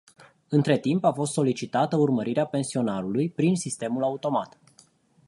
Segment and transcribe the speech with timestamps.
[0.49, 4.59] Între timp a fost solicitată urmărirea pensionarului, prin sistemul automat.